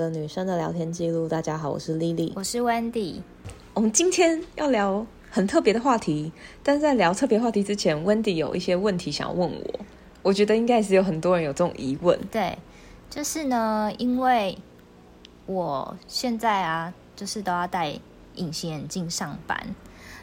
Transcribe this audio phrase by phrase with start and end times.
[0.00, 1.28] 个女生的聊天记录。
[1.28, 3.20] 大家好，我是 Lily，我是 Wendy。
[3.74, 9.80] 我们今天要聊很特别的话题，但是在聊特别话题之前，Wendy 有一些问题想要问我。
[10.22, 12.18] 我觉得应该也是有很多人有这种疑问。
[12.30, 12.56] 对，
[13.10, 14.56] 就是呢，因为
[15.44, 17.92] 我现在啊，就是都要戴
[18.36, 19.74] 隐形眼镜上班。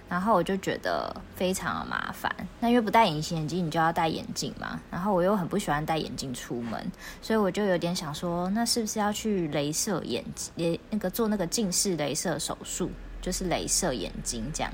[0.09, 4.79] 然后我就觉得非常的麻烦，那因为不戴隐形眼镜，你就要戴眼镜嘛。
[4.89, 12.89] 然后我又很不喜欢戴眼镜出门，所以我就有点想说，那是不是要去镭射眼睛，那个做那个近视镭射手术，
[13.21, 14.71] 就是镭射眼睛这样。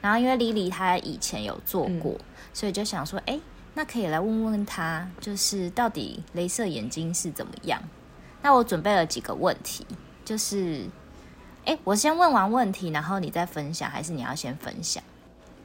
[0.00, 3.38] 然后因为 Lily 她以前有做过，嗯、所以就想说，哎，
[3.74, 7.80] 那可以来问问她，就是到底镭射眼睛是怎么样？
[8.42, 9.86] 那我准备了几个问题，
[10.24, 10.86] 就是。
[11.64, 15.02] 哎，我先问完问题，然后你再分享，还是你要先分享？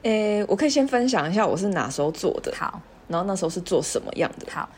[0.04, 2.54] 哎，我可以先分享一下我是哪时候做的。
[2.56, 4.46] 好，然后那时候是做什么样的？
[4.48, 4.68] 好，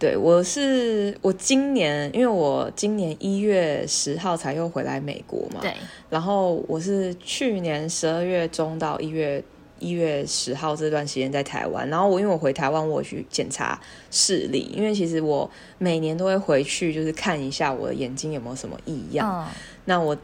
[0.00, 5.60] 对，我是我今年，因为我今年一月十号才又回来美国嘛。
[5.60, 5.72] 对。
[6.10, 9.42] 然后我是去年十二月中到一月
[9.78, 19.44] 一月十号这段时间在台湾，然后我因为我回台湾，我去检查视力，因为其实我每年都会回去，就是看一下我的眼睛有没有什么异样。
[19.44, 19.46] 哦。
[19.84, 20.16] 那我。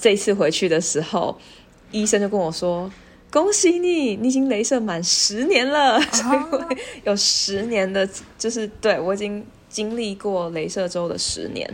[0.00, 1.38] 这次回去的时候，
[1.92, 2.90] 医生就跟我说
[3.30, 11.68] ：“恭喜你，你已经镭射满十年了，哦、所以有十年的，就是对我已经经历过镭射周的十年。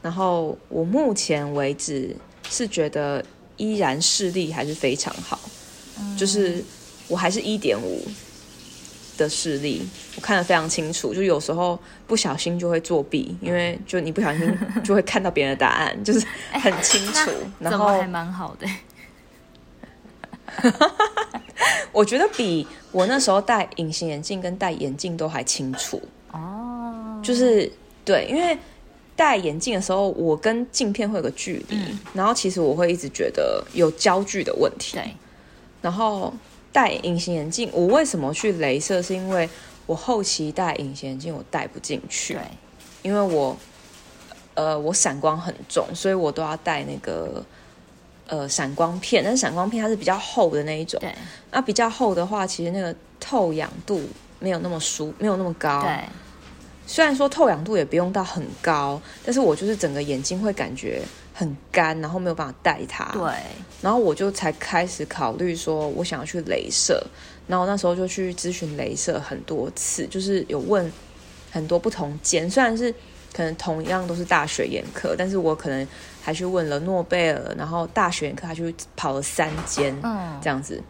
[0.00, 2.14] 然后我目前为止
[2.48, 3.24] 是觉得
[3.56, 5.40] 依然视力还是非常好，
[5.98, 6.62] 嗯、就是
[7.08, 8.06] 我还是一点五。”
[9.22, 9.82] 的视力，
[10.16, 17.30] 我看得非常清楚，就有时候不小心就会作弊，因为就你不小心 就会看到别人的答案，就是很清楚。
[17.58, 18.66] 然后还蛮好的，
[21.92, 27.20] 我觉得比我那时候戴隐形眼镜跟戴眼镜都还清楚哦。
[27.22, 27.70] 就是
[28.04, 28.58] 对，因为
[29.14, 34.96] 戴眼镜的时候，我跟镜片会有个距离，嗯、然后其实我会一直觉得有焦距的问题。
[34.96, 35.14] 对，
[35.80, 36.34] 然后。
[36.72, 39.02] 戴隐形眼镜，我为什么去镭射？
[39.02, 39.48] 是因为
[39.86, 42.42] 我后期戴隐形眼镜我戴不进去，对，
[43.02, 43.56] 因为我
[44.54, 47.44] 呃我散光很重，所以我都要戴那个
[48.26, 49.22] 呃散光片。
[49.22, 51.14] 但是散光片它是比较厚的那一种，对，
[51.50, 54.00] 那比较厚的话，其实那个透氧度
[54.38, 55.98] 没有那么舒，没有那么高，对。
[56.86, 61.02] 虽然说透氧度也不用到很高，但是我就是整个眼睛会感觉。
[61.34, 63.04] 很干，然后没有办法戴它。
[63.12, 63.32] 对，
[63.80, 67.02] 然后我就才开始考虑说，我想要去镭射。
[67.48, 70.90] 然后那时候就去咨询镭射很多次，就是有问
[71.50, 72.94] 很多不同间，虽然是
[73.32, 75.86] 可能同样都是大学眼科，但是我可能
[76.22, 80.80] 还去问了诺贝尔，然后大学眼科还去跑了三间，嗯，这样子。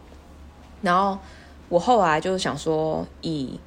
[0.81, 1.17] 然后
[1.69, 3.59] 我后来就是想说，以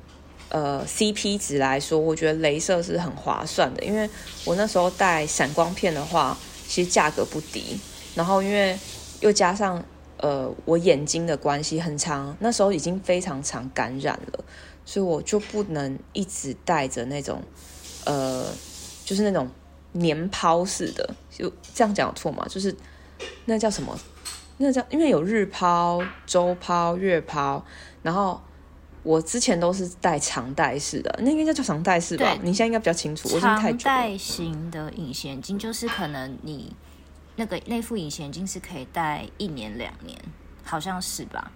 [0.50, 4.08] 呃 CP 值来说，我觉得镭射是很划算的，因为
[4.44, 6.38] 我那时候戴闪光片的话。
[6.68, 7.78] 其实价格不低，
[8.14, 8.78] 然后因为
[9.20, 9.82] 又加上
[10.18, 14.44] 呃我眼睛的关系很长，那时候已经非常常感染了，
[14.84, 17.42] 所以我就不能一直戴着那种
[18.04, 18.46] 呃
[19.04, 19.48] 就是那种
[19.92, 22.46] 年抛式的，就这样讲有错吗？
[22.48, 22.74] 就是
[23.46, 23.98] 那叫什么？
[24.58, 27.62] 那叫因为有日抛、周抛、月抛，
[28.02, 28.40] 然后
[29.06, 32.36] 我之前都是戴长戴式的，那应该叫长戴式吧？
[32.42, 33.38] 你现在应该比较清楚。
[33.38, 36.74] 长戴型的隐形眼镜就是可能你
[37.36, 40.18] 那个那副隐形眼镜是可以戴一年两年，
[40.64, 41.52] 好像是吧？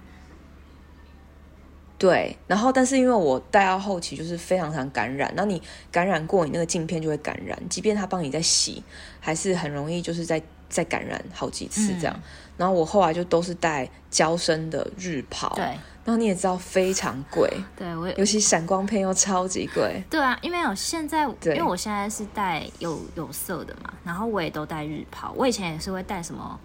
[1.99, 2.37] 对。
[2.47, 5.61] 然后，但是因为我戴到后期就是非常常感染，那你
[5.91, 8.81] 感染过，你那个镜片就会感染，即便他帮你在洗，
[9.19, 12.15] 还是很容易就是在再感染好几次这样。
[12.17, 12.23] 嗯、
[12.59, 15.53] 然后我后来就都是戴胶身的日抛。
[15.57, 15.77] 对。
[16.03, 20.03] 然后你也知道非常贵，对我尤其闪光片又超级贵。
[20.09, 25.31] 对啊，因为我现在，因为我现在是戴有有色的嘛，然后我也都戴日抛。
[25.37, 26.59] 我以前也是会戴什么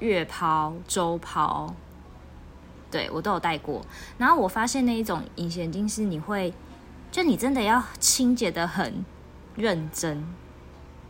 [0.00, 1.74] 月抛、周抛，
[2.90, 3.84] 对我都有戴过。
[4.18, 6.52] 然后我发现那一种隐形眼镜是你会，
[7.10, 9.04] 就你真的要清洁的很
[9.56, 10.22] 认真，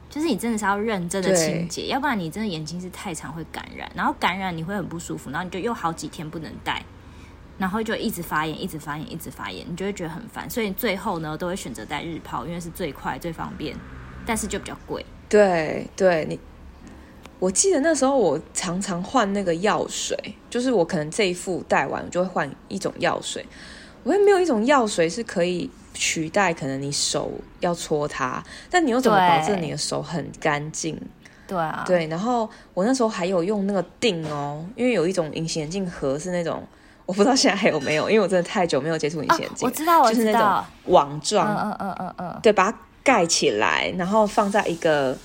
[0.09, 6.83] 就是你真的是要认真的清洁，要不然你真的眼睛是太常会感染，然后感染你会很不舒服，然后你就又好几天不能戴。
[7.61, 10.49] 然后就一直发炎，一直发炎，一直发炎，你就会觉得很烦。
[10.49, 13.77] 所以最后呢，都会选择戴日抛，因为是最快、最方便，
[14.25, 15.05] 但是就比较贵。
[15.29, 16.41] 对对，你，
[17.39, 20.17] 我记得那时候我常常换那个药水，
[20.49, 23.45] 就是我可能这一副戴完，我就会换一种药水。
[24.05, 27.31] 我也没有一种药水是可以取代，可能你手
[27.61, 30.99] 要搓它，但你又怎么保证你的手很干净？
[31.47, 32.07] 对啊，对。
[32.07, 36.67] 然后我那时候还有用那个定哦，因为有一种隐形眼镜盒是那种。
[37.11, 39.67] 我不知道现在还有没有，因为我真的太久没有接触隐形眼镜。
[39.67, 45.19] 我知道，我知道，就是那种网状，嗯嗯嗯嗯嗯，对，把它盖起来，然后放在一个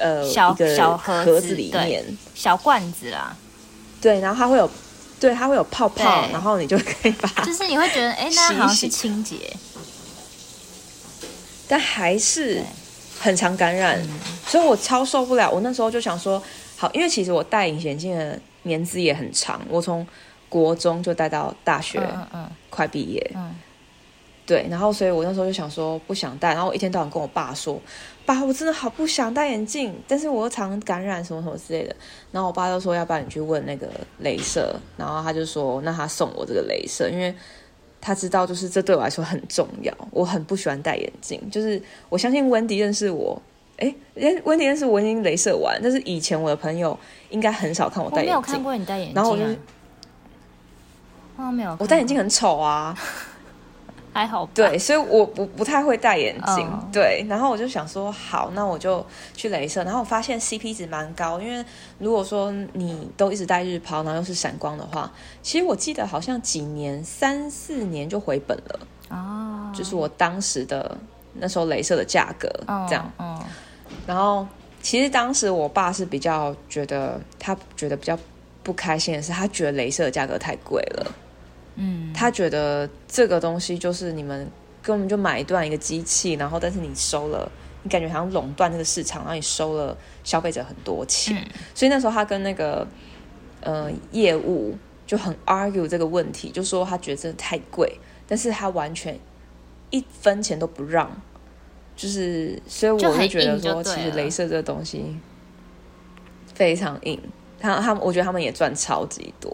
[0.00, 2.04] 呃小一个小盒盒子里面
[2.34, 3.36] 小罐子啦，
[4.00, 4.68] 对，然后它会有
[5.20, 9.36] 对它会有泡泡，然后你就可以把就是你会觉得哎，那好像是清洁，
[11.68, 12.60] 但还是
[13.20, 15.48] 很常感染，嗯、所以我超受不了。
[15.48, 16.42] 我那时候就想说，
[16.76, 20.06] 好，因为其实我戴隐形眼镜的年资也很长，我从
[20.48, 23.54] 国中就戴到大学，嗯嗯，快毕业，嗯。
[24.46, 27.78] 对，然后所以我那时候就想说不想戴，然后我一天到晚跟我爸说，
[28.24, 31.94] 爸，我真的好不想戴眼镜，但是我又常感染什么什么之类的。
[32.32, 33.86] 然后我爸就说，要不然你去问那个
[34.22, 37.34] 镭射，然后他就说，那他送我这个镭射，因为
[38.00, 41.78] 他知道就是这对我来说很重要，我很不喜欢戴眼镜，就是
[42.08, 43.38] 我相信温迪认识我，
[43.76, 43.94] 哎，
[44.44, 46.98] 温迪认识我已经镭射完，但是以前我的朋友
[47.28, 49.44] 应该很少看我戴眼镜，我没有看过你戴眼镜，啊，然后我就，
[51.46, 52.96] 我没有，我戴眼镜很丑啊。
[54.10, 56.80] 还好吧，对，所以我不不太会戴眼镜，oh.
[56.92, 59.04] 对，然后我就想说，好，那我就
[59.36, 61.64] 去镭射，然后我发现 CP 值蛮高，因为
[61.98, 68.80] 如果说你都一直戴日抛，然后又是闪光的话，其实我记得好像几年三四年就回本了，
[69.10, 69.76] 哦，oh.
[69.76, 70.98] 就是我当时的
[71.34, 72.48] 那时候镭射的价格
[72.88, 73.38] 这样，嗯，oh.
[73.38, 73.46] oh.
[74.04, 74.44] 然后
[74.82, 78.18] 其实当时我爸是比较觉得他觉得比较
[78.64, 81.06] 不开心的是，他觉得镭射的价格太贵了。
[82.18, 84.50] 嗯，他觉得这个东西就是你们
[84.82, 87.50] 根本就买断一个机器，然后但是你收了，
[87.84, 92.86] 你感觉好像垄断这个市场，然后你收了消费者很多钱，嗯、所以那时候他跟那个
[93.60, 94.76] 呃业务
[95.06, 99.18] 就很 argue 这个问题，就说他觉得这太贵，但是他完全
[99.90, 101.10] 一分钱都不让，
[101.96, 105.16] 就是所以我就觉得说，其实镭射这个东西
[106.54, 107.20] 非常硬，
[107.58, 109.52] 他他们我觉得他们也赚超级多，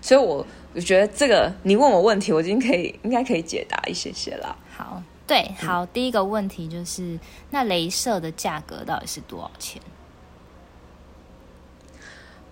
[0.00, 0.46] 所以我。
[0.76, 4.56] 我觉得这个你问我问题，我已经可以应该可以解答一些些了。
[4.76, 7.16] 好，对，好，嗯、第一个问题就是，
[7.50, 9.80] 那镭射的价格到底是多少钱？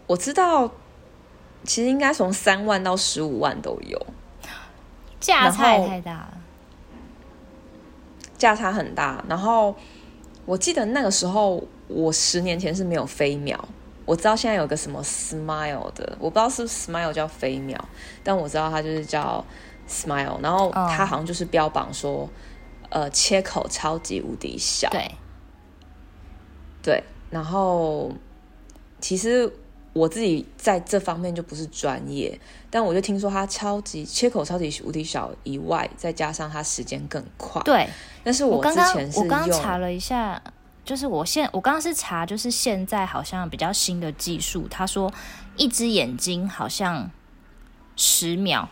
[0.06, 0.70] 我知道，
[1.64, 4.06] 其实应该从三万到十五万都有，
[5.18, 6.38] 价差太大了，
[8.38, 9.24] 价差很大。
[9.28, 9.74] 然后
[10.46, 13.68] 我记得那个时候，我十年前是没有飞秒。
[14.04, 17.78] 我知道现在有个什么 Smile 的，我不知道是不是 Smile 叫飞秒，
[18.24, 19.44] 但我知道它就是叫
[19.88, 22.30] Smile，然后它好像就是标榜说，oh.
[22.90, 25.10] 呃，切口超级无敌小，对，
[26.82, 28.12] 对，然后
[29.00, 29.50] 其实
[29.92, 32.38] 我自己在这方面就不是专业，
[32.70, 37.88] 但我就听说它超级切口超级无敌小以外，再加上它时间更快，对，
[38.24, 40.42] 但是我之前是我刚刚查了一下。
[40.84, 45.12] 就是我现我刚刚是查，就是现在好像比较新的技术，他说
[45.56, 47.08] 一只眼睛好像
[47.94, 48.68] 十秒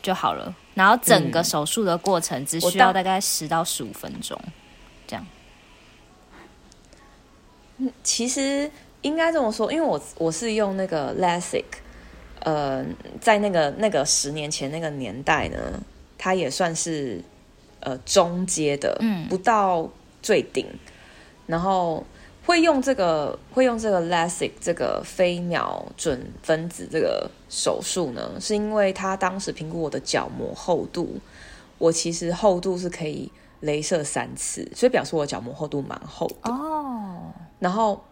[0.00, 4.40] 就好了，然后整个手术的过程只需要大概十到十五分钟，
[5.06, 5.26] 这样。
[7.76, 8.70] 嗯，其实
[9.02, 11.64] 应该这么说，因为我我是用那个 LASIK，
[12.38, 12.82] 呃，
[13.20, 15.58] 在那个那个十年前那个年代呢，
[16.16, 17.22] 它也算是
[17.80, 19.86] 呃中阶的，嗯，不到。
[20.22, 20.66] 最顶，
[21.46, 22.04] 然后
[22.44, 31.18] 会用这个会用这个 LASIK 这个飞秒准分子这个手术呢，是因为他当时评估我的角膜厚度，
[31.78, 33.30] 我其实厚度是可以
[33.62, 37.32] 镭射三次，所以表示我角膜厚度蛮厚的哦。
[37.58, 38.02] 然后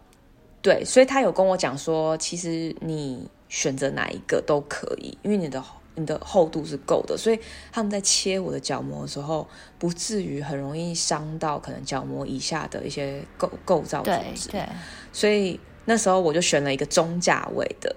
[0.61, 5.63] 对，所以他有跟我讲说，其实你选择哪一个都可以，因为你的。
[5.95, 7.39] 你的厚度是够的，所以
[7.71, 14.49] 他们在切我的角膜的时候，不至于很容易伤到可能角膜以下的一些构构造组织。
[14.49, 14.65] 对，
[15.11, 17.95] 所以那时候我就选了一个中价位的，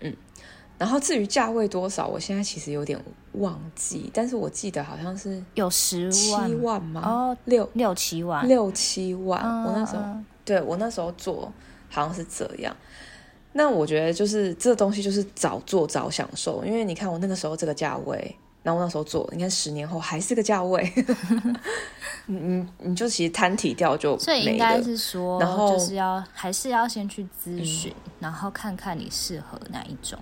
[0.00, 0.14] 嗯，
[0.76, 3.02] 然后至于价位多少，我现在其实有点
[3.32, 7.00] 忘记，但是我记得好像是有十七万吗？
[7.02, 9.40] 哦，六六七万，六七万。
[9.42, 10.02] 嗯、我那时候，
[10.44, 11.50] 对，我那时候做
[11.88, 12.76] 好像是这样。
[13.56, 20.92] 那我觉得就是这东西就是早做早享受，因为你看我那个时候这个价位，然后我那时候做，你看十年后还是个价位，
[22.26, 24.18] 你你就其实摊体掉就。
[24.18, 30.18] 所以应该是说，然后就是要还是要先去咨询，嗯、然后看看你适合哪一种，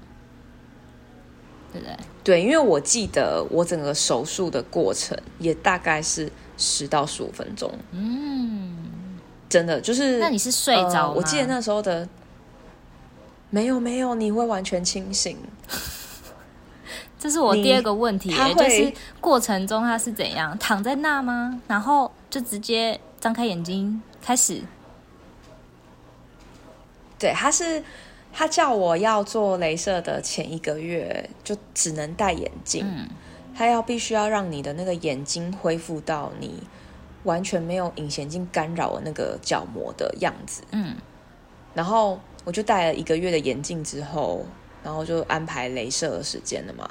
[1.72, 1.96] 对不对？
[2.22, 8.76] 对，因为我记得我整个手术的过程也大概是十到十五分钟，嗯，
[9.48, 10.18] 真的就是。
[10.18, 11.08] 那你是睡着？
[11.08, 12.06] 呃，我记得那时候的。
[13.52, 15.36] 没有没有，你会完全清醒。
[17.20, 18.90] 这是我第二个问题，就是
[19.20, 21.60] 过程中他是怎样躺在那吗？
[21.68, 24.62] 然后就直接张开眼睛开始。
[27.18, 27.84] 对，他是
[28.32, 33.06] 他叫我要做镭射的前一个月就只能戴眼镜，嗯、
[33.54, 36.62] 他要必须要让你的那个眼睛恢复到你
[37.24, 40.62] 完全没有隐形眼镜干扰的那个角膜的样子。
[40.72, 40.96] 嗯，
[41.74, 44.44] 然后我就戴了一个月的眼镜之后，
[44.82, 46.88] 然后就安排镭射的时间了嘛。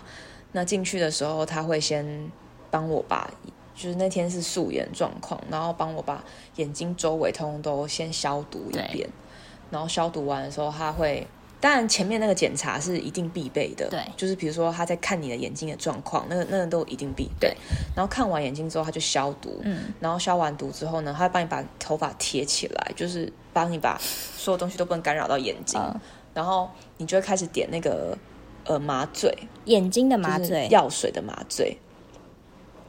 [0.51, 2.31] 那进去的时候，他会先
[2.70, 3.29] 帮我把，
[3.75, 6.24] 就是那天是素颜状况，然后帮我把
[6.55, 9.10] 眼睛周围通通都先消毒一遍。
[9.70, 11.27] 然后消毒完的时候，他会。
[11.62, 13.88] 当然，前面那个检查是一定必备的。
[13.88, 17.50] 对，就是比如说他在看你的眼睛的状况，那个那个都一定必备。
[17.50, 17.58] 对，
[17.96, 19.62] 然后看完眼睛之后，他就消毒。
[19.63, 25.80] 嗯，然后消完毒之后呢，他会帮你把头发贴起来，就是帮你把所有东西都不能干扰到眼睛。
[25.80, 26.01] 嗯，
[26.34, 28.18] 然后你就会开始点那个
[28.65, 29.32] 呃麻醉，
[29.65, 31.77] 眼睛的麻醉，药水的麻醉。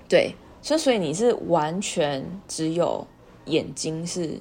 [0.08, 3.06] 对，所以所以你是完全只有
[3.44, 4.40] 眼睛是。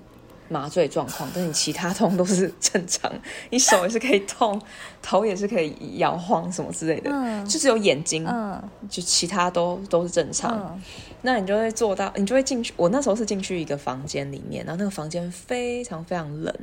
[0.52, 3.10] 麻醉状况，但你其他痛都是正常，
[3.50, 4.62] 你手也是可以痛，
[5.02, 10.52] 头也是可以摇晃什么之类的，嗯、就只有眼睛，嗯、就其他都都是正常。
[10.52, 10.84] 嗯、
[11.22, 12.74] 那你就会做到，你就会进去。
[12.76, 16.54] 我那时候是进去一个房间里面，然后那个房间非常非常冷，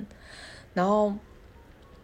[0.74, 1.14] 然后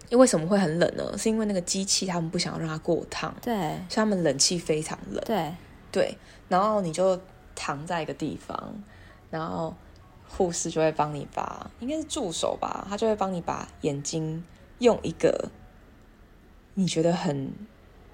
[0.09, 1.19] 因为什么会很冷呢？
[1.19, 3.55] 是因为那个机器他们不想要让它过烫，对，
[3.91, 5.53] 所以他们冷气非常冷，对
[5.93, 6.17] 对。
[6.49, 7.21] 然后你就
[7.55, 8.75] 躺在一个地方，
[9.31, 9.75] 然后。
[10.37, 14.43] 护士就会帮你把，应该是助手吧，他就会帮你把眼睛
[14.79, 15.51] 用一个
[16.75, 17.53] 你觉得很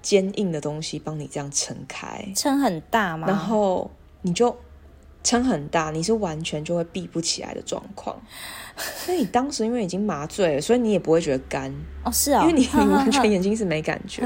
[0.01, 3.27] 坚硬的东西帮你这样撑开，撑很大吗？
[3.27, 3.89] 然后
[4.21, 4.55] 你就
[5.23, 8.19] 撑很大，你是完全就会闭不起来的状况。
[9.07, 11.73] 那你当时因为已经麻醉了，所以你也不会觉得干
[12.03, 14.21] 哦，是啊、哦，因为你你 完全眼睛是没感觉，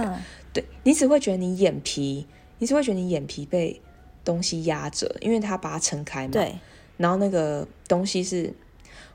[0.53, 2.27] 对，你只会觉得你眼皮，
[2.59, 3.81] 你只会觉得你眼皮被
[4.23, 6.55] 东西压着，因为它把它撑开嘛，对。
[6.97, 8.53] 然后那个东西是，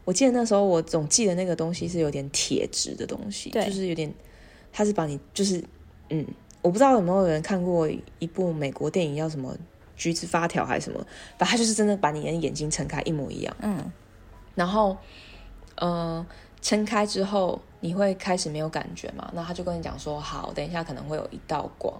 [0.04, 4.12] 我记得那时候我总记得那个东西是有点铁质的东西，就是有点，
[4.72, 5.62] 它是把你就是，
[6.10, 6.26] 嗯，
[6.62, 9.52] 我不知道有没有人看过一部美国电影叫什么
[9.96, 10.98] 《橘子发条》还是什么，
[11.38, 13.90] 反正它就是真的把你的眼睛撑开一模一样，嗯，
[14.54, 14.96] 然后，
[15.76, 16.26] 呃，
[16.60, 19.30] 撑开之后你会开始没有感觉嘛？
[19.34, 21.98] 那他就跟你讲说，好，等一下可能会有一道光，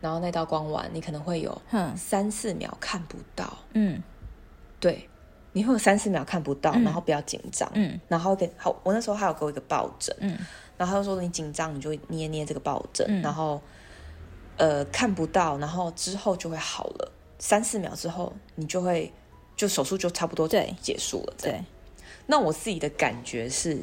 [0.00, 1.60] 然后那道光完你可能会有
[1.96, 4.00] 三四秒看不到，嗯。
[4.80, 5.06] 对，
[5.52, 10.38] 你会有三四秒看不到，嗯、然后不要紧张，嗯，然后给好，我那时候还有给我一个抱枕，嗯，
[10.78, 13.60] 然后他就说你紧张你就捏捏这个抱枕，嗯、然后
[14.56, 19.12] 呃看不到，然后之后就会好了，三四秒之后你就会
[19.54, 20.74] 就手术就差不多对。
[20.80, 21.62] 结束了，对，
[22.26, 23.78] 那我自己的感觉是，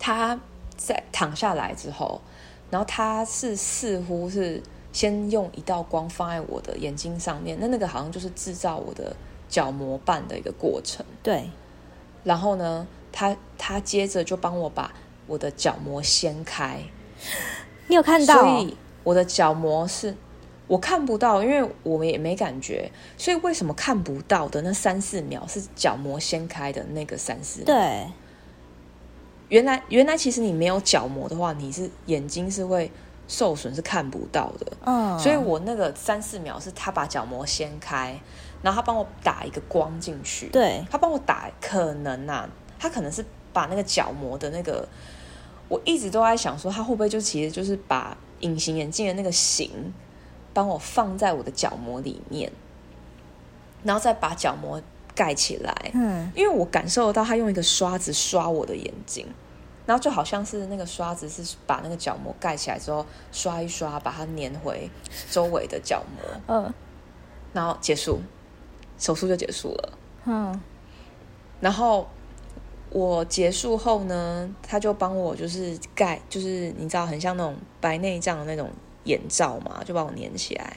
[0.00, 0.40] 他
[0.76, 2.20] 在躺下来之后，
[2.70, 4.60] 然后他是似乎是
[4.92, 9.14] 先用一道光放在我的眼睛上面，那那个好像就是制造我的。
[9.50, 11.50] 角膜瓣的一个过程，对。
[12.22, 14.92] 然后呢，他他接着就帮我把
[15.26, 16.80] 我的角膜掀开。
[17.88, 18.34] 你有看到？
[18.34, 20.14] 所以我的角膜是
[20.66, 22.92] 我看不到，因为我们也没感觉。
[23.18, 27.66] 所以为什么看不到的那三四秒是角膜掀开的那个三四秒？
[27.66, 28.06] 对。
[29.48, 32.88] 原来原来其实你没有角膜的话，你是眼睛是会
[33.26, 34.72] 受损，是看不到的。
[34.84, 35.18] 嗯。
[35.18, 38.20] 所以我那个三四秒是他把角膜掀开。
[38.62, 42.46] 然后他帮我打一个光进去，对，他帮我打，可能啊，
[42.78, 43.24] 他可能是
[43.54, 44.86] 把那个角膜的那个，
[45.68, 49.94] 我一直都在想说，他会不会就其实就是把隐形眼镜的那个形，
[50.52, 52.52] 帮我放在我的角膜里面，
[53.82, 54.82] 然后再把角膜
[55.14, 59.26] 盖起来，嗯，因为我感受得到他用一个刷子刷我的眼睛，
[59.86, 64.90] 然后就好像是那个刷子是把那个角膜盖起来之后刷一刷，把它粘回
[65.30, 66.74] 周围的角膜，嗯，
[67.54, 68.20] 然后结束。
[69.00, 70.60] 手术就结束了，嗯，
[71.58, 72.06] 然后
[72.90, 78.70] 我结束后呢，他就帮我就是盖，就是你知道很像那种白内障的那种
[79.04, 80.76] 眼罩嘛，就把我粘起来。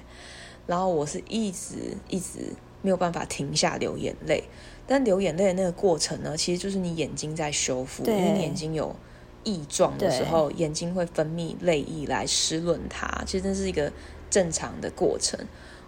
[0.65, 1.75] 然后我是一直
[2.07, 4.45] 一直没有办法停下流眼泪，
[4.87, 8.15] 但流眼泪的那个过程呢，其实就是你眼睛在修复，对。
[8.15, 8.95] 因为你眼睛有
[9.43, 13.91] 异状的时候，眼睛会分泌泪液来湿润它，其实这是一个
[14.29, 15.37] 正常的过程。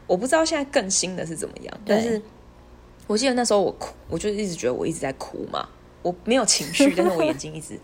[0.08, 2.22] 我不知道现在更新的是怎么样，但是
[3.08, 5.68] 我记得那时候我哭，我就一直觉得我一直在哭嘛，
[6.02, 7.80] 我没有情绪， 但是我眼睛一直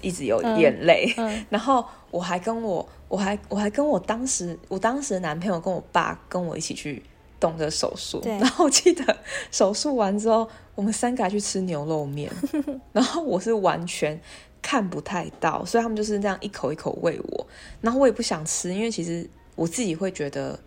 [0.00, 1.28] 一直有眼泪，嗯。
[1.28, 7.02] 嗯、然后我还跟我，我还我还跟我当时我当时的男朋友跟我爸跟我一起去
[7.40, 9.16] 动这个手术，然后我记得
[9.50, 12.30] 手术完之后，我们三个还去吃牛肉面，
[12.92, 14.20] 然后我是完全
[14.62, 17.46] 看不太到，所以他们就是这样一口一口喂我，
[17.80, 20.58] 然后我也不想吃，因为其实我自己会觉得。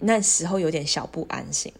[0.00, 1.72] 那时候有点小不安心，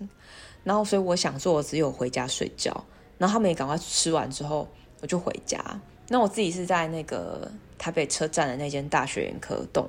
[0.62, 2.84] 然后所以我想做我只有回家睡觉，
[3.18, 4.68] 然后他们也赶快吃完之后
[5.00, 5.62] 我就回家。
[6.08, 9.88] 那我自己是在那个台北车站的那间大学眼科动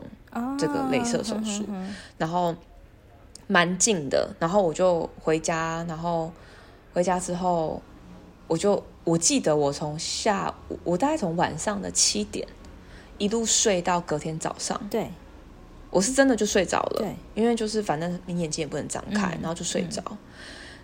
[0.57, 1.65] 这个镭射手术，
[2.17, 2.55] 然后
[3.47, 6.31] 蛮近的，然后我就回家，然后
[6.93, 7.81] 回家之后，
[8.47, 12.47] 我就我记得我从下午，我大概从晚上的七点
[13.17, 14.81] 一路睡到隔天早上。
[14.89, 15.11] 对，
[15.95, 16.97] 我是真的就睡着了。
[16.99, 20.03] 对，因为就是反正你眼睛也不能张开，嗯、然后就睡着。
[20.09, 20.17] 嗯、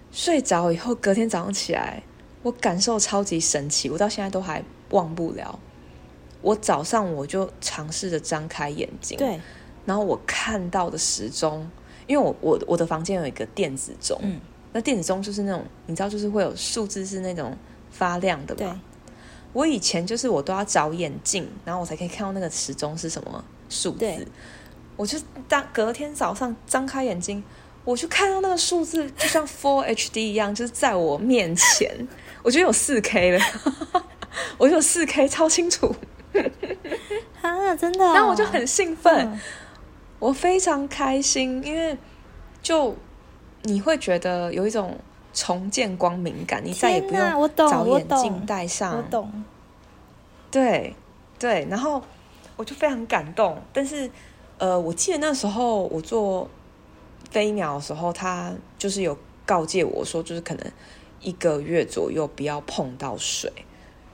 [0.10, 2.01] 睡着以后，隔天早上起来，
[2.44, 5.60] 我感受超级神奇，我到现在都还忘不了。
[6.41, 9.38] 我早上我就尝试着张开眼睛，对，
[9.86, 11.70] 然后我看到的时钟，
[12.08, 14.39] 因为我我我的房间有一个电子钟，嗯，
[14.72, 17.53] 那电子钟就是那种你知道，就是会有数字是那种
[17.91, 18.82] 发亮的嘛。
[19.06, 19.13] 对，
[19.51, 24.25] 我以前就是我都要找眼镜，然后我才可以看到那个时钟是什么数字。
[25.01, 27.43] 对，我就当隔天早上张开眼睛，
[27.84, 32.08] 我就看到那个数字，就像 Full HD 一样，就是在我面前，
[32.43, 33.43] 我觉得有四 K 了，
[34.58, 35.96] 我就有四 K 超清楚。
[37.41, 38.13] 啊，真的、哦！
[38.13, 39.39] 然后我就很兴奋，嗯、
[40.20, 41.98] 我非常开心，因为
[42.62, 42.96] 就
[43.63, 44.98] 你会觉得有一种
[45.34, 48.96] 重见光明感，你再也不用找眼镜戴上。
[48.96, 49.43] 我懂。
[50.51, 50.96] 对
[51.39, 52.01] 对，然后
[52.55, 53.62] 我就非常感动。
[53.74, 54.10] 但是
[54.62, 56.48] 呃，我记得那时候我做
[57.32, 60.72] 飞鸟的时候，他就是有告诫我说，就是可能
[61.20, 63.51] 一个月左右不要碰到水。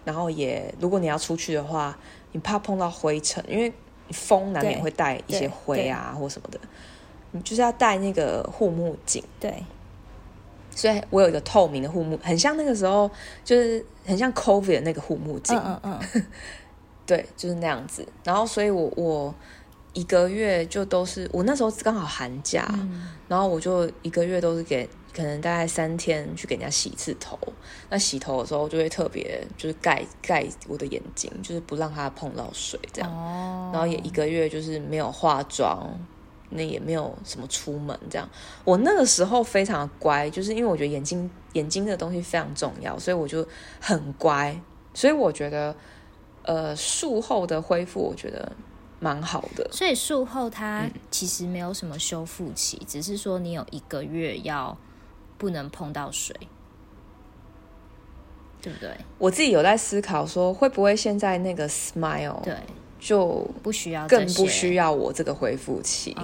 [0.05, 1.99] 然后也，如果你要出去的话，
[2.31, 3.73] 你怕碰到灰尘，因为
[4.11, 6.57] 风难免会带一些灰啊或什么的，
[7.31, 9.21] 你就是要戴那个护目镜。
[9.41, 9.53] 对，
[10.73, 13.11] 所以我有一个透明的护目，很像那个时候，
[13.43, 15.57] 就是很像 COVID 的那个护目镜。
[15.57, 16.25] 嗯嗯嗯，
[17.05, 18.07] 对，就是那样子。
[18.23, 19.35] 然后，所以我我
[19.97, 24.87] 一个月就都是我那时候刚好寒假，嗯、然后我就一个月都是给。
[25.13, 27.39] 可能大概三天去给人家洗一次头，
[27.89, 33.11] 那洗头的时候就会特别就是盖盖我的眼睛，就是不让它碰到水这样。
[33.11, 33.71] 哦。
[33.73, 35.89] 然后也一个月就是没有化妆，
[36.51, 38.29] 那也没有什么出门这样。
[38.63, 43.43] 我那个时候非常的乖，就是因为我觉得眼睛眼睛的东西非常重要，所以我就
[43.81, 44.55] 很乖。
[44.93, 45.75] 所以我觉得，
[46.43, 48.51] 呃，术后的恢复，我觉得
[48.99, 49.69] 蛮好的。
[49.71, 54.77] 所以术后它其实没有什么修复期，嗯，只是说你有一个月要。
[55.39, 56.35] 不能碰到水，
[58.59, 58.89] 对不对？
[59.19, 62.55] 我自己有在思考说，会不会现在那个 Smile 对
[62.99, 66.17] 就不需要更不需要我这个恢复期？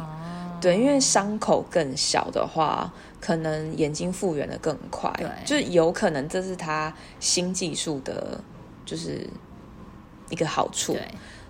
[0.60, 5.14] 对，因为伤口更小的话，可能眼睛复原的更快。
[5.16, 8.44] 对，就有可能这是他新技术的，
[8.84, 9.30] 就是
[10.32, 10.94] 一个好处。
[10.94, 11.08] 对，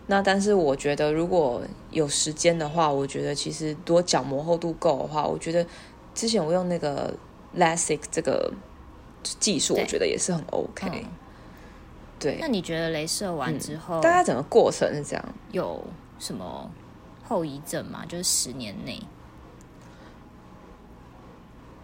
[0.07, 1.61] 那但是我觉得如果
[1.91, 5.65] 有时间的话，我觉得其实多角膜厚度够的话，我觉得
[6.13, 7.13] 之前我用那个。
[7.55, 8.51] LASIK 这个
[9.21, 11.05] 技术，我觉得也是很 OK 对、嗯。
[12.17, 15.23] 对，那你觉得镭射完之后，嗯、大概整个过程是这样？
[15.51, 15.85] 有
[16.17, 16.67] 什么
[17.23, 18.03] 后遗症吗？
[18.07, 18.99] 就是十年内，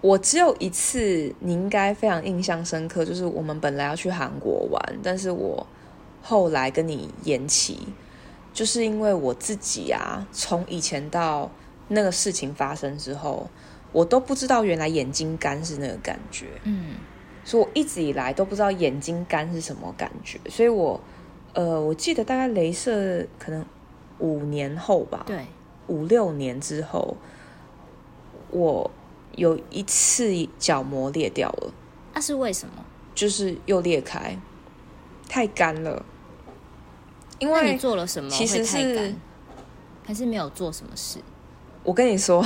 [0.01, 5.67] 我只有一次，你应该非常印象深刻，就是我们本来要去韩国玩，但是我
[6.23, 7.77] 后来跟你延期，
[8.59, 11.49] 就是因为我自己啊，从以前到
[11.87, 13.49] 那个事情发生之后。
[13.91, 16.93] 我都不知道原来眼睛干是那个感觉，嗯，
[17.43, 21.01] 所以我一直以来都不知道眼睛干是什么感觉，所以我，
[21.53, 23.65] 呃，我记得大概镭射可能
[24.19, 25.43] 五年后吧，对，
[25.87, 27.17] 五六年之后，
[28.51, 28.91] 我
[29.35, 31.73] 有一次角膜裂掉了，
[32.13, 32.85] 那是为什么？
[33.15, 34.37] 就是又裂开，
[35.27, 36.05] 太干了。
[37.39, 38.29] 因为你做了什么？
[38.29, 39.15] 其实是
[40.05, 41.19] 还是没有做什么事？
[41.83, 42.45] 我跟你说。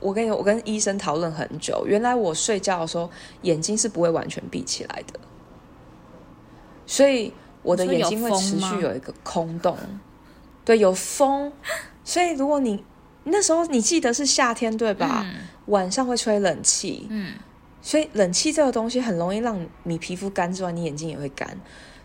[0.00, 3.10] 我跟你我跟医生讨论很久，原来我睡觉的时候
[3.42, 5.18] 眼睛是不会完全闭起来的，
[6.86, 9.76] 所以我的眼睛会持续有一个空洞。
[10.64, 11.52] 对，有风，
[12.04, 12.84] 所以如果你
[13.24, 15.26] 那时候你记得是夏天对吧？
[15.26, 17.34] 嗯、晚上会吹冷气，嗯，
[17.82, 21.58] 所以冷气这个东西很容易让你皮肤干之外，你眼睛也会干。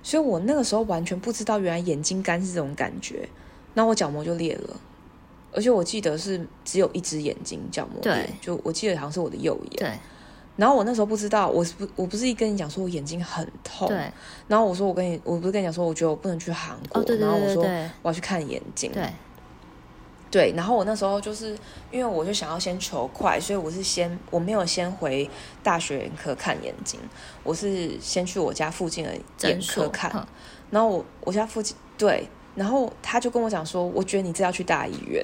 [0.03, 3.27] 所以我那个时候完全不知道原来眼睛干是这种感觉，
[3.73, 4.79] 那我角膜就裂了。
[5.55, 9.77] 而且我记得是只有一只眼睛角膜裂，就我记得好像是我的右眼。
[9.77, 9.91] 对。
[10.55, 13.87] 然后我那时候不知道，我是不我不是一跟你讲说我眼睛很痛。
[13.87, 14.11] 对。
[14.47, 17.01] 然后我说我跟你，我不是跟你讲说，我觉得我不能去韩国。
[17.01, 17.27] 哦，对对对对。
[17.27, 17.63] 然后我说
[18.01, 18.91] 我要去看眼睛。
[18.91, 19.07] 对。
[20.33, 20.51] 对。
[20.57, 21.55] 然后我那时候就是
[21.91, 25.29] 因为我就想要先求快，所以我是先我没有先回
[25.61, 26.99] 大学眼科看眼睛，
[27.43, 29.15] 我是先去我家附近的
[29.47, 30.27] 眼科看。
[30.71, 35.23] 然后我我家附近对，然后他就跟我讲说，我觉得你这要去大医院。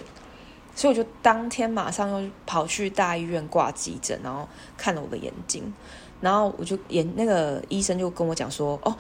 [0.76, 5.74] 所以我就当天马上又跑去大医院挂急诊，然后看了我的眼睛，
[6.22, 8.96] 然后我就眼那个医生就跟我讲说：“哦，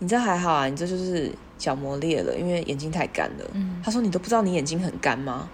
[0.00, 5.48] 你这还好啊，你这就是角膜裂了，因为眼睛太干了。”嗯，他说：“你都不知道你眼睛很干吗？”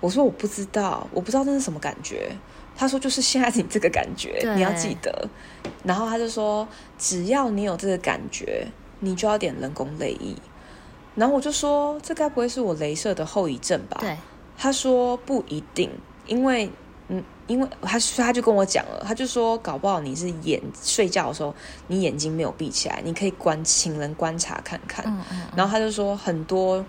[0.00, 2.30] 我说：“我不知道，我不知道那是什么感觉。”
[2.74, 5.28] 他说就是现在你这个感觉，你要记得。
[5.84, 6.66] 然后他就说，
[6.98, 8.66] 只要你有这个感觉，
[9.00, 10.34] 你就要点人工泪液。
[11.14, 13.98] 然后我就说，这该不会是我镭射的后遗症吧？
[14.00, 14.16] 对。
[14.56, 15.90] 他说不一定，
[16.26, 16.72] 因为嗯，
[17.52, 21.54] 因为他他就跟我讲了，他就说搞不好你是眼睡觉的时候，
[21.86, 25.04] 你眼睛没有闭起来，你可以观请人观察看看。
[25.06, 25.42] 嗯嗯。
[25.54, 26.84] 然后他就说很多。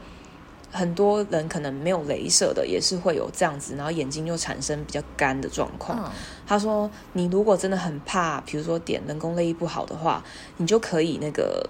[0.75, 5.99] 很多人可能没有镭射的，也是会有这样子，然后眼睛又产生比较干的状况。
[6.03, 6.11] 嗯、
[6.47, 10.23] 他说，你如果真的很怕，比如说点人工泪液不好的话，
[10.57, 11.69] 你就可以那个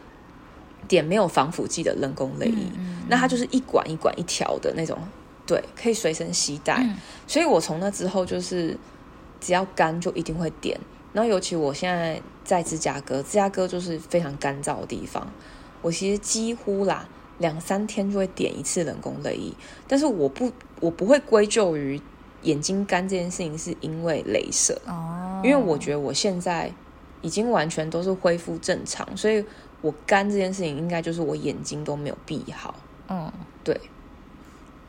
[0.87, 2.63] 点没有防腐剂的人工泪液。
[2.75, 4.97] 嗯嗯、那它就是一管一管一条的那种，
[5.45, 6.77] 对，可以随身携带。
[6.81, 6.95] 嗯、
[7.27, 8.77] 所以我从那之后就是
[9.39, 10.79] 只要干就一定会点。
[11.13, 15.27] 然后尤其我现在在芝加哥，芝加哥就是非常干燥的地方，
[15.81, 17.07] 我其实几乎啦。
[17.39, 19.51] 两三天就会点一次人工泪液，
[19.87, 21.99] 但是我不，我不会归咎于
[22.43, 26.71] 眼睛干这件事情是因为镭射哦，因为我觉得我现在
[27.23, 29.43] 已经完全都是恢复正常，所以
[29.81, 32.75] 我干这件事情应该就是我眼睛都没有闭好。
[33.09, 33.29] 嗯，
[33.63, 33.77] 对，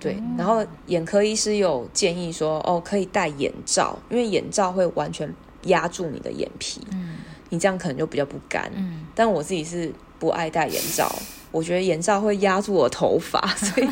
[0.05, 7.17] 对，然后眼科医师有建议说，哦，可以戴眼罩，因为眼罩会完全压住你的眼皮，嗯，
[7.49, 8.71] 你这样可能就比较不干。
[8.75, 11.11] 嗯，但我自己是不爱戴眼罩。
[11.51, 13.89] 我觉得眼罩会压住我头发， 所以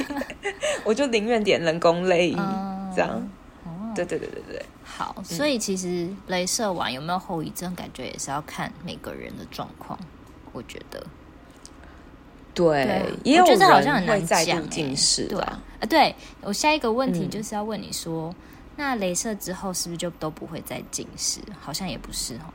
[0.85, 2.37] 我就宁愿点人工泪液，
[2.95, 3.09] 这样。
[3.65, 4.63] 哦、对对对对对。
[4.85, 9.99] 好，所以其实镭射完有没有后遗症，感觉也是要看每个人的状况。
[10.53, 11.07] 我觉得，
[12.55, 15.61] 对，对也有人好像很难再度近视，对啊。
[15.89, 18.35] 对，我下一个问题就是要问你说，嗯、
[18.77, 21.41] 那镭射之后是不是就都不会再近视？
[21.61, 22.53] 好像也不是哦。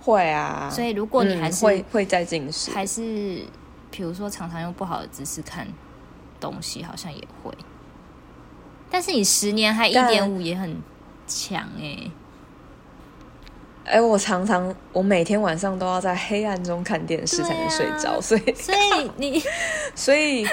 [0.00, 0.68] 会啊。
[0.70, 3.44] 所以如果你还是、嗯、会会再近视，还是。
[3.92, 5.66] 比如说，常常用不好的姿势看
[6.38, 7.52] 东西，好像也会。
[8.88, 10.80] 但是你十年还一点五也很
[11.26, 12.08] 强哎。
[13.84, 19.42] 哎、欸，我常常我每天晚上都要在黑暗中看电视才能睡着，啊、所以所以你
[19.96, 20.46] 所以，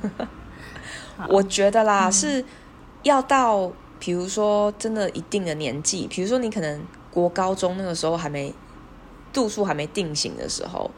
[1.28, 2.44] 我觉得啦，嗯、是
[3.02, 3.70] 要到
[4.00, 8.52] 比如说真的一定的年纪，比如说你可能国高中那个时候还没
[9.32, 10.90] 度数还没定型的时候。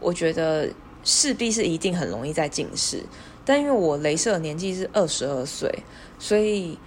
[0.00, 0.68] 我觉得
[1.02, 3.02] 势必是一定很容易在近视，
[3.44, 5.68] 但因为我镭射的年纪是二十二岁，
[6.20, 6.78] 所以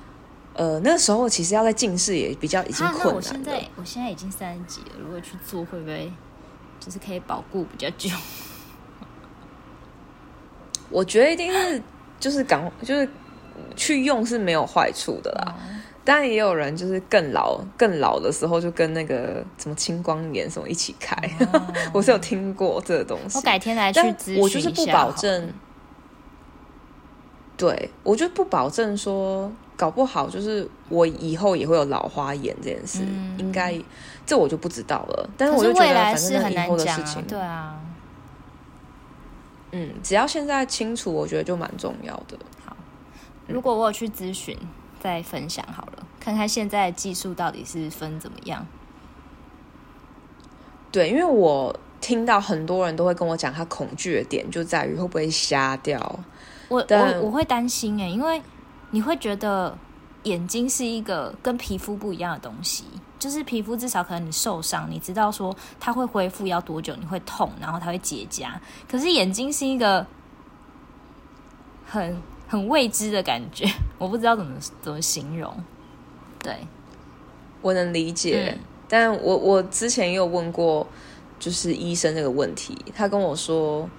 [0.61, 6.11] 呃那时候其实要在近视也比较已经困难我现在我现在已经三十几了，如果去做会不会
[6.79, 8.11] 就是可以保护比较久？
[10.91, 11.81] 我觉得一定是
[12.19, 13.09] 就是赶就是
[13.75, 15.55] 去用是没有坏处的啦。
[15.67, 21.15] 嗯当然也有人就是更老、更老的时候，就跟那个什么青光眼什么一起开，
[21.53, 21.61] 哦、
[21.93, 23.37] 我是有听过这个东西。
[23.37, 24.41] 我改天来去咨询一下。
[24.41, 25.53] 我就是不保证，
[27.55, 33.75] 对我就不保证说，搞不好就是我以后也会有老花眼这件事，嗯、应该
[34.27, 35.29] 这我就不知道了。
[35.35, 37.79] 但是我就觉得，反正以后的事情，对啊，
[39.71, 42.37] 嗯，只要现在清楚，我觉得就蛮重要的。
[42.63, 42.77] 好，
[43.47, 44.55] 如果我有去咨询。
[45.03, 48.63] 再分享好了，看看现在技术到底是分怎么样。
[50.91, 55.99] 对，因为我听到很多人都会跟我讲，他恐惧的点就在于会不会瞎掉。
[56.69, 58.39] 我我我会担心哎，因为
[58.91, 59.75] 你会觉得
[60.23, 62.83] 眼睛是一个跟皮肤不一样的东西，
[63.17, 68.51] 就是皮肤至少可能你受伤，你知道说它会恢复要多久，你会痛，然后它会结痂。
[68.87, 70.05] 可是眼睛是一个
[71.85, 72.21] 很。
[72.51, 73.65] 很未知的感觉，
[73.97, 75.55] 我不知道怎么怎么形容。
[76.37, 76.53] 对，
[77.61, 78.57] 我能理解，
[78.89, 80.85] 但我我之前也有问过，
[81.39, 83.89] 就是医生这个问题，他跟我说，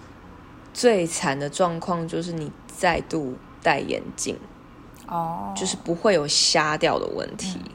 [0.75, 4.39] 最惨的状况就是你再度戴眼镜，
[5.13, 7.59] 哦，就是不会有瞎掉的问题。
[7.63, 7.71] 嗯、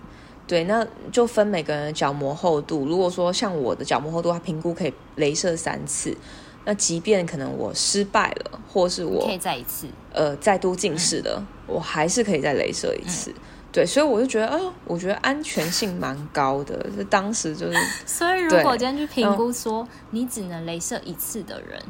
[0.47, 2.85] 对，那就分每个人的角膜厚度。
[2.85, 6.17] 如果说像我的角膜厚度，它评估可以镭射三次。
[6.65, 13.31] 那即便可能我失败了，或是我可以再一次，呃，再度近视了，嗯、我还是可以再镭射一次。
[13.31, 16.75] 嗯、对，所以我就觉得，啊、哦，我觉得安全性蛮高的。
[16.97, 21.81] 就当时就是， 所以如果今天去评估说你只能镭射一次的人，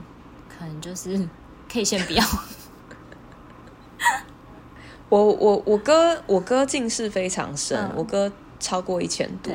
[0.47, 1.27] 可能就是
[1.71, 2.23] 可以先不要。
[5.09, 9.51] 我我我哥我哥近视非常深，嗯、我哥超过一千度。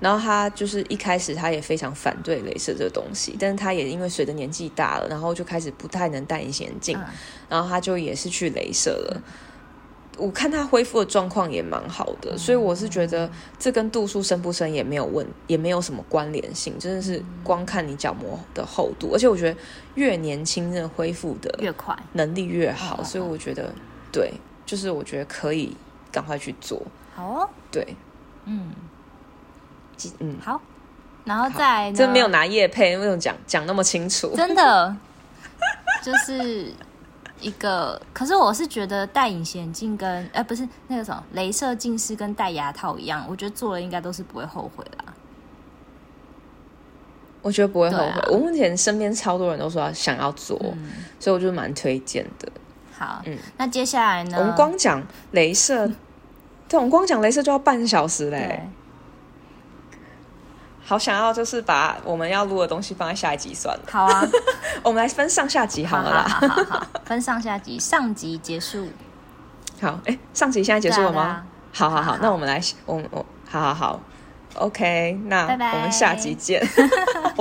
[0.00, 7.04] 然后他就是一开始他也非常反对镭射这个东西，但是他也因为随着年纪大了，然后就开始不太能戴隐形眼镜，嗯、
[7.48, 9.22] 然后他就也是去镭射了。
[10.18, 19.58] 我看他恢复的状况也蛮好的，嗯、所以我是觉得这跟度数深不深也没有问，也没有什么关联性，真的是光看你角膜的厚度，而且我觉得
[19.94, 23.72] 越年轻的恢复的越快，能力越好，所以我觉得
[24.12, 24.34] 对，
[24.66, 25.76] 就是我觉得可以。
[26.14, 26.80] 赶快去做。
[27.12, 27.96] 好哦，对，
[28.44, 28.70] 嗯，
[30.20, 30.60] 嗯，好，
[31.24, 34.96] 然后再这没有拿业配，没有讲讲那么清楚，真的
[36.04, 36.72] 就是
[37.40, 38.00] 一个。
[38.12, 45.12] 可是我是觉得戴隐形眼镜跟呃不是那个什么镭射近视跟戴牙套一样，我觉得做了应该都是不会后悔啦。
[47.42, 48.04] 我觉得不会后悔。
[48.04, 52.48] 啊、我目前身边超多人都说要想要做，嗯、所以我就蛮推荐的。
[52.96, 54.38] 好，嗯，那接下来呢？
[54.38, 55.02] 我们光讲
[55.32, 55.90] 镭射，
[56.68, 58.68] 对，我们光讲镭射就要半小时嘞。
[60.86, 63.82] 好想要就是把我们要录的东西放在下一集算了。
[63.90, 64.22] 好啊，
[64.84, 66.22] 我们来分上下集好了啦。
[66.28, 68.88] 好，好，好，好，分上下集，上集结束。
[69.80, 71.44] 好，哎、欸，上集现在结束了吗？
[71.72, 74.00] 好好好，那我们来，我我，好好好。
[74.56, 76.64] OK，那我们下集见。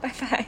[0.00, 0.46] 拜拜。